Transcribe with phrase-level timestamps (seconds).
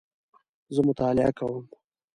[0.73, 1.63] زه مطالعه کوم